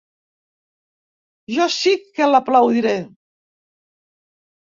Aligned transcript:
Jo 1.57 1.67
sí 1.75 1.93
que 2.17 2.31
l'aplaudiré. 2.31 2.95